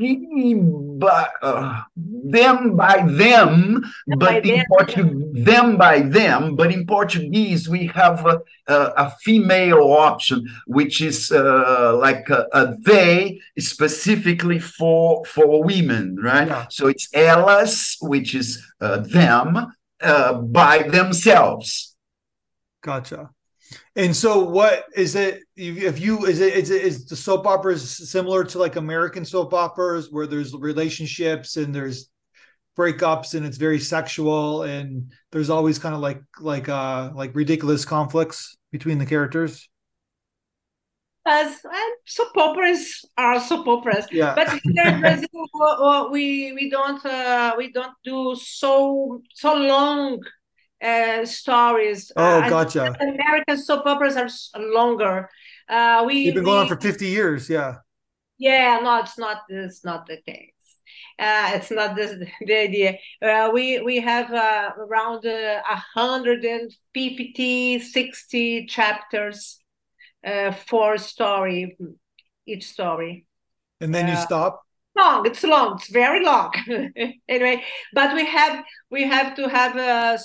by 0.00 1.28
uh, 1.42 1.82
them 1.96 2.76
by 2.76 3.02
them, 3.06 3.82
By 4.06 4.16
but 4.16 4.46
in 4.46 4.56
them. 4.56 4.66
Portuguese, 4.68 5.44
them 5.44 5.76
by 5.76 6.00
them, 6.00 6.56
but 6.56 6.72
in 6.72 6.86
Portuguese 6.86 7.68
we 7.68 7.86
have 7.88 8.24
a, 8.26 8.40
a, 8.66 8.76
a 8.96 9.10
female 9.22 9.82
option, 9.82 10.48
which 10.66 11.00
is 11.00 11.30
uh, 11.32 11.96
like 11.96 12.28
a, 12.30 12.46
a 12.52 12.76
they 12.80 13.40
specifically 13.58 14.58
for 14.58 15.24
for 15.24 15.62
women, 15.62 16.16
right? 16.22 16.48
Yeah. 16.48 16.66
So 16.70 16.88
it's 16.88 17.08
elas, 17.12 17.96
which 18.00 18.34
is 18.34 18.64
uh, 18.80 18.98
them 18.98 19.72
uh, 20.00 20.34
by 20.34 20.82
themselves. 20.84 21.96
Gotcha. 22.82 23.30
And 23.96 24.14
so, 24.14 24.44
what 24.44 24.84
is 24.96 25.14
it? 25.14 25.42
If 25.56 26.00
you 26.00 26.26
is 26.26 26.40
it 26.40 26.54
is 26.54 26.70
it 26.70 26.82
is 26.82 27.06
the 27.06 27.16
soap 27.16 27.46
operas 27.46 28.10
similar 28.10 28.44
to 28.44 28.58
like 28.58 28.76
American 28.76 29.24
soap 29.24 29.54
operas 29.54 30.10
where 30.10 30.26
there's 30.26 30.52
relationships 30.54 31.56
and 31.56 31.74
there's 31.74 32.08
breakups 32.76 33.34
and 33.34 33.44
it's 33.44 33.58
very 33.58 33.78
sexual 33.78 34.62
and 34.62 35.12
there's 35.32 35.50
always 35.50 35.78
kind 35.78 35.94
of 35.94 36.00
like 36.00 36.22
like 36.40 36.68
uh 36.68 37.10
like 37.14 37.34
ridiculous 37.34 37.84
conflicts 37.84 38.56
between 38.72 38.98
the 38.98 39.06
characters. 39.06 39.68
As 41.26 41.58
uh, 41.64 41.76
soap 42.06 42.36
operas 42.36 43.04
are 43.18 43.38
soap 43.40 43.68
operas, 43.68 44.06
Yeah. 44.10 44.34
but 44.34 44.48
here 44.62 44.86
in 44.86 45.00
Brazil 45.00 46.10
we 46.10 46.52
we 46.54 46.70
don't 46.70 47.04
uh, 47.04 47.54
we 47.58 47.70
don't 47.70 47.94
do 48.02 48.34
so 48.34 49.20
so 49.34 49.54
long 49.54 50.20
uh, 50.82 51.24
stories. 51.24 52.12
Oh, 52.16 52.22
Uh, 52.22 52.48
gotcha. 52.50 52.96
American 53.00 53.58
soap 53.58 53.86
operas 53.86 54.16
are 54.16 54.60
longer. 54.60 55.28
Uh, 55.68 56.04
we 56.06 56.26
They've 56.26 56.34
been 56.34 56.44
going 56.44 56.58
on 56.58 56.68
for 56.68 56.76
50 56.80 57.06
years. 57.08 57.48
Yeah. 57.48 57.76
Yeah, 58.38 58.80
no, 58.82 59.00
it's 59.00 59.18
not. 59.18 59.42
It's 59.48 59.84
not 59.84 60.06
the 60.06 60.16
case. 60.26 60.52
Uh, 61.18 61.50
it's 61.54 61.70
not 61.70 61.94
the, 61.94 62.26
the 62.46 62.56
idea. 62.56 62.98
Uh, 63.20 63.50
we 63.52 63.80
we 63.80 64.00
have 64.00 64.32
uh, 64.32 64.70
around 64.78 65.26
uh, 65.26 65.60
150, 65.94 67.78
60 67.78 68.66
chapters 68.66 69.60
uh, 70.24 70.52
for 70.52 70.96
story, 70.98 71.76
each 72.46 72.66
story. 72.66 73.26
And 73.80 73.94
then 73.94 74.08
you 74.08 74.16
stop. 74.16 74.62
Long, 74.96 75.24
it's 75.26 75.44
long, 75.44 75.76
it's 75.76 75.88
very 75.88 76.24
long. 76.24 76.52
anyway, 77.28 77.62
but 77.94 78.14
we 78.14 78.26
have 78.26 78.64
we 78.90 79.04
have 79.04 79.34
to 79.36 79.48
have 79.48 79.76
uh, 79.76 80.18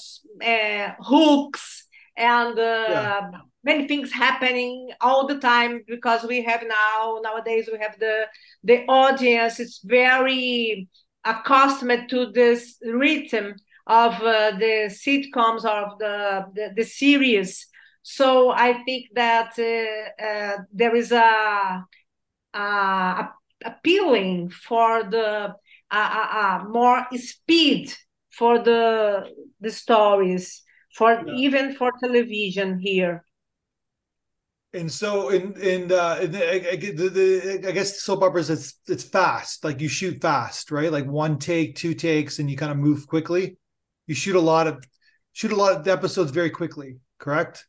uh, 0.43 0.93
hooks 0.99 1.85
and 2.17 2.57
uh, 2.57 2.61
Yeah. 2.89 3.31
many 3.63 3.87
things 3.87 4.11
happening 4.11 4.89
all 5.01 5.27
the 5.27 5.39
time 5.39 5.83
because 5.87 6.23
we 6.27 6.41
have 6.43 6.63
now 6.67 7.19
nowadays 7.23 7.69
we 7.71 7.77
have 7.79 7.97
the 7.99 8.27
the 8.63 8.85
audience 8.87 9.59
is 9.59 9.79
very 9.83 10.87
accustomed 11.23 12.09
to 12.09 12.31
this 12.31 12.77
rhythm 12.83 13.55
of 13.87 14.13
uh, 14.21 14.51
the 14.57 14.89
sitcoms 14.89 15.63
of 15.65 15.97
the, 15.99 16.45
the 16.55 16.73
the 16.75 16.83
series 16.83 17.67
so 18.01 18.49
i 18.51 18.73
think 18.85 19.05
that 19.13 19.51
uh, 19.59 20.23
uh, 20.25 20.57
there 20.73 20.95
is 20.95 21.11
a, 21.11 21.83
a 22.53 23.29
appealing 23.65 24.49
for 24.49 25.03
the 25.03 25.53
uh, 25.91 26.09
uh, 26.21 26.27
uh, 26.41 26.65
more 26.69 27.05
speed 27.17 27.93
for 28.31 28.59
the 28.59 29.23
the 29.61 29.71
stories 29.71 30.63
for 30.95 31.23
Yeah. 31.25 31.33
even 31.35 31.73
for 31.75 31.91
television 32.01 32.79
here 32.79 33.23
And 34.73 34.91
so, 34.91 35.29
in 35.29 35.53
in 35.61 35.89
uh, 35.91 36.19
in 36.21 36.31
the, 36.33 36.45
I, 36.45 36.71
I, 36.73 36.75
the, 36.75 37.09
the, 37.09 37.67
I 37.69 37.71
guess 37.71 38.01
soap 38.01 38.23
operas 38.23 38.49
it's 38.49 38.73
it's 38.87 39.03
fast. 39.05 39.63
Like 39.63 39.79
you 39.79 39.87
shoot 39.87 40.19
fast, 40.21 40.69
right? 40.69 40.91
Like 40.91 41.05
one 41.05 41.39
take, 41.39 41.75
two 41.77 41.93
takes, 41.93 42.39
and 42.39 42.49
you 42.51 42.57
kind 42.57 42.71
of 42.73 42.77
move 42.77 43.07
quickly. 43.07 43.57
You 44.07 44.15
shoot 44.15 44.35
a 44.35 44.39
lot 44.41 44.67
of 44.67 44.83
shoot 45.31 45.53
a 45.53 45.55
lot 45.55 45.73
of 45.77 45.85
the 45.85 45.91
episodes 45.93 46.31
very 46.31 46.49
quickly. 46.49 46.97
Correct? 47.19 47.65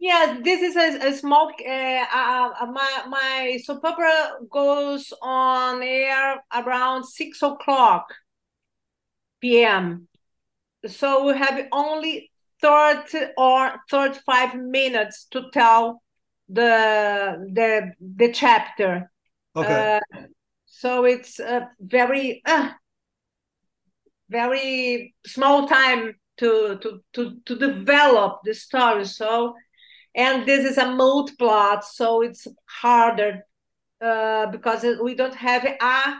Yeah, 0.00 0.38
this 0.42 0.60
is 0.62 0.76
a, 0.76 1.08
a 1.08 1.12
small. 1.12 1.50
Uh, 1.66 2.04
uh, 2.14 2.66
my 2.72 3.02
my 3.08 3.58
soap 3.64 3.84
opera 3.84 4.38
goes 4.48 5.12
on 5.20 5.82
air 5.82 6.42
around 6.54 7.04
six 7.04 7.42
o'clock 7.42 8.06
p.m. 9.40 10.06
So 10.86 11.26
we 11.26 11.36
have 11.36 11.66
only 11.72 12.30
thirty 12.62 13.26
or 13.36 13.72
thirty-five 13.90 14.54
minutes 14.54 15.26
to 15.32 15.50
tell 15.52 16.00
the 16.48 17.50
the 17.52 17.92
the 18.00 18.32
chapter. 18.32 19.10
Okay. 19.56 19.98
Uh, 19.98 20.20
so 20.66 21.04
it's 21.04 21.40
a 21.40 21.68
very 21.80 22.40
uh, 22.46 22.70
very 24.30 25.14
small 25.26 25.66
time 25.66 26.14
to 26.36 26.78
to 26.78 27.02
to 27.14 27.40
to 27.44 27.56
develop 27.56 28.38
the 28.44 28.54
story. 28.54 29.04
So, 29.04 29.54
and 30.14 30.46
this 30.46 30.64
is 30.64 30.78
a 30.78 30.94
mode 30.94 31.30
plot, 31.38 31.84
so 31.84 32.22
it's 32.22 32.46
harder 32.66 33.44
uh, 34.00 34.46
because 34.46 34.84
we 35.02 35.14
don't 35.14 35.34
have 35.34 35.64
a 35.64 36.14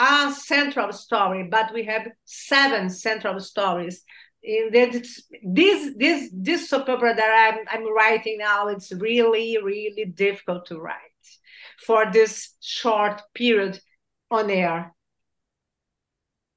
a 0.00 0.32
central 0.32 0.92
story, 0.92 1.48
but 1.50 1.72
we 1.74 1.84
have 1.84 2.06
seven 2.24 2.88
central 2.88 3.40
stories 3.40 4.04
in 4.42 4.70
this 4.72 5.22
this 5.42 5.94
this 5.96 6.30
this 6.32 6.68
soap 6.68 6.88
opera 6.88 7.14
that 7.14 7.54
I'm 7.54 7.64
I'm 7.70 7.92
writing 7.92 8.38
now, 8.38 8.68
it's 8.68 8.92
really 8.92 9.58
really 9.62 10.04
difficult 10.04 10.66
to 10.66 10.78
write 10.78 10.94
for 11.84 12.10
this 12.10 12.54
short 12.60 13.22
period 13.34 13.80
on 14.30 14.50
air. 14.50 14.94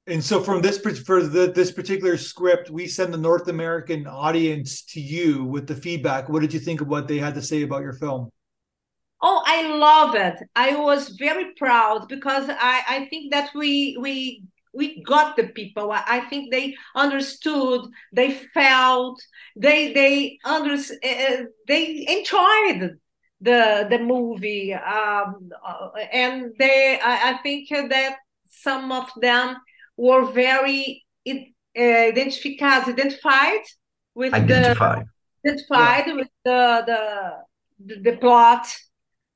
And 0.08 0.22
so, 0.22 0.42
from 0.42 0.62
this 0.62 0.78
for 0.78 1.22
the, 1.22 1.52
this 1.52 1.70
particular 1.70 2.16
script, 2.16 2.70
we 2.70 2.88
send 2.88 3.14
the 3.14 3.18
North 3.18 3.46
American 3.46 4.06
audience 4.06 4.82
to 4.86 5.00
you 5.00 5.44
with 5.44 5.68
the 5.68 5.76
feedback. 5.76 6.28
What 6.28 6.42
did 6.42 6.52
you 6.52 6.58
think 6.58 6.80
of 6.80 6.88
what 6.88 7.06
they 7.06 7.18
had 7.18 7.34
to 7.34 7.42
say 7.42 7.62
about 7.62 7.82
your 7.82 7.92
film? 7.92 8.28
Oh, 9.20 9.40
I 9.46 9.68
love 9.68 10.16
it. 10.16 10.34
I 10.56 10.74
was 10.74 11.10
very 11.10 11.54
proud 11.56 12.08
because 12.08 12.48
I, 12.48 12.82
I 12.88 13.06
think 13.10 13.30
that 13.30 13.50
we 13.54 13.96
we 14.00 14.42
we 14.74 15.02
got 15.04 15.36
the 15.36 15.48
people. 15.48 15.92
I, 15.92 16.02
I 16.06 16.20
think 16.22 16.50
they 16.50 16.74
understood, 16.96 17.82
they 18.12 18.32
felt, 18.32 19.22
they 19.54 19.92
they 19.92 20.38
under 20.44 20.74
uh, 20.74 21.44
they 21.68 22.06
enjoyed 22.08 22.98
the 23.40 23.86
the 23.88 23.98
movie, 24.00 24.74
um, 24.74 25.50
uh, 25.64 25.90
and 26.12 26.52
they 26.58 26.98
I, 27.00 27.30
I, 27.30 27.38
think 27.42 27.68
that 27.68 28.16
some 28.50 28.90
of 28.90 29.08
them 29.20 29.56
were 30.02 30.24
very 30.24 31.04
uh, 31.28 31.80
identified 32.12 32.88
identified 32.88 33.64
with 34.14 34.34
identified. 34.34 35.06
the 35.42 35.50
identified 35.50 36.06
yeah. 36.06 36.14
with 36.14 36.32
the, 36.44 36.62
the 36.90 37.00
the 38.06 38.16
plot 38.16 38.64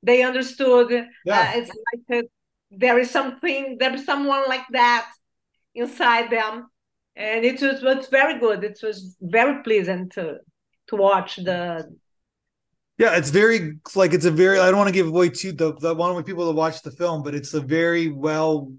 they 0.02 0.23
understood 0.23 0.90
yeah. 1.25 1.40
uh, 1.40 1.58
it's 1.58 1.70
like 1.88 2.04
a, 2.18 2.28
there 2.70 2.99
is 2.99 3.11
something 3.11 3.76
there's 3.78 4.04
someone 4.04 4.44
like 4.49 4.66
that 4.73 5.06
inside 5.75 6.30
them 6.30 6.66
and 7.14 7.44
it 7.44 7.61
was, 7.62 7.80
was 7.82 8.08
very 8.08 8.38
good 8.38 8.64
it 8.64 8.78
was 8.82 9.16
very 9.20 9.62
pleasant 9.62 10.12
to 10.12 10.25
to 10.88 10.96
watch 10.96 11.37
the 11.37 11.61
yeah 12.99 13.16
it's 13.16 13.30
very 13.30 13.61
like 13.94 14.12
it's 14.12 14.25
a 14.25 14.30
very 14.30 14.58
i 14.58 14.66
don't 14.66 14.80
want 14.82 14.88
to 14.88 14.99
give 15.00 15.08
away 15.14 15.28
too 15.28 15.52
the, 15.52 15.73
the 15.85 15.94
one 15.94 16.12
want 16.12 16.26
people 16.26 16.46
to 16.50 16.56
watch 16.56 16.82
the 16.82 16.90
film 16.90 17.23
but 17.23 17.35
it's 17.35 17.54
a 17.54 17.61
very 17.61 18.08
well 18.11 18.73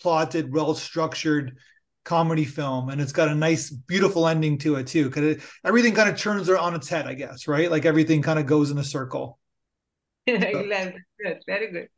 plotted 0.00 0.52
well 0.52 0.74
structured 0.74 1.56
comedy 2.04 2.44
film 2.44 2.88
and 2.88 3.00
it's 3.00 3.12
got 3.12 3.28
a 3.28 3.34
nice 3.34 3.70
beautiful 3.70 4.26
ending 4.26 4.56
to 4.56 4.76
it 4.76 4.86
too 4.86 5.04
because 5.04 5.42
everything 5.64 5.94
kind 5.94 6.08
of 6.08 6.18
turns 6.18 6.48
on 6.48 6.74
its 6.74 6.88
head 6.88 7.06
i 7.06 7.12
guess 7.12 7.46
right 7.46 7.70
like 7.70 7.84
everything 7.84 8.22
kind 8.22 8.38
of 8.38 8.46
goes 8.46 8.70
in 8.70 8.78
a 8.78 8.84
circle 8.84 9.38
good, 11.22 11.40
very 11.46 11.72
good. 11.72 11.88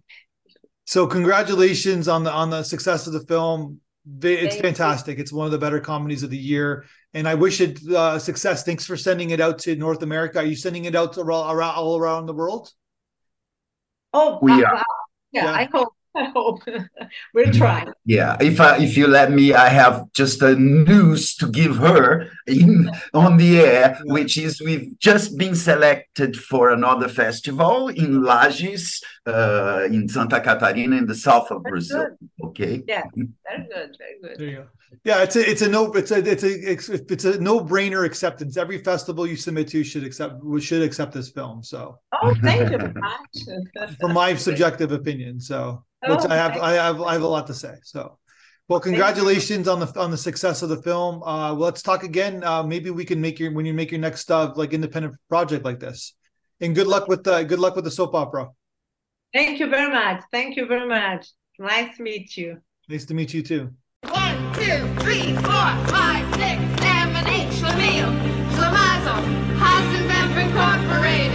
So 0.84 1.06
congratulations 1.06 2.08
on 2.08 2.25
the 2.25 2.32
on 2.32 2.50
the 2.50 2.62
success 2.62 3.06
of 3.06 3.12
the 3.12 3.20
film. 3.20 3.80
It's 4.22 4.54
Thank 4.54 4.64
fantastic. 4.64 5.18
You. 5.18 5.22
It's 5.22 5.32
one 5.32 5.46
of 5.46 5.52
the 5.52 5.58
better 5.58 5.80
comedies 5.80 6.22
of 6.22 6.30
the 6.30 6.38
year, 6.38 6.84
and 7.12 7.28
I 7.28 7.34
wish 7.34 7.60
it 7.60 7.80
uh, 7.88 8.18
success. 8.18 8.64
Thanks 8.64 8.87
for 8.87 8.96
sending 8.96 9.30
it 9.30 9.40
out 9.40 9.58
to 9.60 9.76
North 9.76 10.02
America. 10.02 10.38
Are 10.38 10.44
you 10.44 10.56
sending 10.56 10.84
it 10.84 10.94
out 10.94 11.14
to 11.14 11.22
all 11.22 11.50
around 11.50 11.75
all 11.75 11.99
around 11.99 12.26
the 12.26 12.34
world? 12.34 12.70
Oh, 14.12 14.38
we 14.42 14.52
uh, 14.52 14.56
are. 14.56 14.84
Yeah, 15.32 15.44
yeah, 15.44 15.52
I 15.52 15.68
hope. 15.72 15.94
I 16.14 16.25
hope 16.25 16.62
we're 17.35 17.52
trying. 17.52 17.93
Yeah, 18.05 18.37
if 18.40 18.61
I, 18.61 18.79
if 18.79 18.97
you 18.97 19.07
let 19.07 19.31
me, 19.31 19.55
I 19.55 19.69
have 19.69 20.12
just 20.12 20.43
a 20.43 20.57
news 20.57 21.37
to 21.37 21.49
give 21.49 21.76
her 21.76 22.29
in 22.47 22.90
on 23.14 23.37
the 23.37 23.61
air, 23.61 23.99
which 24.05 24.37
is 24.37 24.61
we've 24.61 24.99
just 24.99 25.38
been 25.38 25.55
selected 25.55 26.37
for 26.37 26.71
another 26.71 27.09
festival 27.09 27.88
in 27.88 28.23
Lages, 28.23 29.02
uh, 29.26 29.85
in 29.87 30.09
Santa 30.09 30.40
Catarina, 30.40 30.97
in 30.97 31.07
the 31.07 31.14
south 31.14 31.50
of 31.50 31.62
Brazil. 31.62 32.09
Good. 32.09 32.49
Okay. 32.49 32.83
Yeah, 32.88 33.05
very 33.14 33.69
good, 33.73 33.97
very 33.99 34.21
good. 34.23 34.38
There 34.38 34.49
you 34.49 34.57
go. 34.57 34.67
Yeah, 35.05 35.23
it's 35.23 35.37
a 35.37 35.49
it's 35.49 35.62
a 35.62 35.69
no 35.69 35.93
it's 35.93 36.11
a 36.11 36.19
it's 36.19 36.43
a 36.43 36.95
it's 37.12 37.25
a 37.25 37.40
no 37.40 37.61
brainer 37.61 38.05
acceptance. 38.05 38.57
Every 38.57 38.83
festival 38.83 39.25
you 39.25 39.37
submit 39.37 39.69
to 39.69 39.85
should 39.85 40.02
accept 40.02 40.43
we 40.43 40.61
should 40.61 40.82
accept 40.82 41.13
this 41.13 41.30
film. 41.30 41.63
So. 41.63 41.99
Oh, 42.23 42.35
thank 42.43 42.71
you 42.71 42.78
very 42.78 42.93
much. 42.93 44.02
My 44.02 44.35
subjective 44.35 44.93
opinion, 44.93 45.41
so 45.41 45.85
oh, 46.04 46.15
which 46.15 46.26
I 46.30 46.37
have, 46.37 46.56
I 46.59 46.73
have, 46.73 47.00
I 47.00 47.15
have 47.15 47.23
a 47.23 47.26
lot 47.26 47.47
to 47.47 47.54
say. 47.54 47.76
So, 47.83 48.19
well, 48.69 48.80
congratulations 48.80 49.67
on 49.69 49.80
the 49.80 49.87
on 49.99 50.11
the 50.11 50.19
success 50.19 50.61
of 50.63 50.69
the 50.69 50.83
film. 50.83 51.23
Uh, 51.23 51.54
well, 51.54 51.65
let's 51.71 51.83
talk 51.83 52.02
again. 52.02 52.45
Uh, 52.45 52.63
maybe 52.63 52.91
we 52.91 53.04
can 53.04 53.21
make 53.21 53.39
your 53.39 53.52
when 53.52 53.65
you 53.65 53.73
make 53.73 53.91
your 53.91 54.00
next 54.00 54.30
uh, 54.30 54.52
like 54.54 54.75
independent 54.75 55.15
project 55.28 55.65
like 55.65 55.80
this. 55.80 56.15
And 56.61 56.75
good 56.75 56.87
luck 56.87 57.09
with 57.09 57.25
the 57.25 57.43
good 57.45 57.59
luck 57.59 57.75
with 57.75 57.85
the 57.85 57.91
soap 57.91 58.15
opera. 58.15 58.49
Thank 59.33 59.59
you 59.59 59.69
very 59.71 59.91
much. 59.91 60.23
Thank 60.30 60.56
you 60.56 60.67
very 60.67 60.89
much. 60.89 61.28
Nice 61.59 61.97
to 61.97 62.02
meet 62.02 62.37
you. 62.37 62.59
Nice 62.89 63.06
to 63.06 63.15
meet 63.15 63.33
you 63.33 63.43
too. 63.43 63.71
One, 64.02 64.52
two, 64.54 64.78
three, 65.00 65.35
four, 65.37 65.71
five, 65.89 66.26
six, 66.35 66.61
seven, 66.83 67.26
eight. 67.28 67.49
Schlemiel, 67.61 68.11
Schlemazel, 68.54 69.23
Hasenpfeffer 69.59 70.45
Incorporated. 70.45 71.29